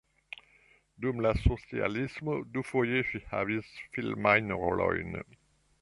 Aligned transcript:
Dum 1.05 1.19
la 1.25 1.33
socialismo 1.41 2.37
dufoje 2.57 3.05
ŝi 3.11 3.23
havis 3.35 3.71
filmajn 3.93 4.55
rolojn. 4.65 5.19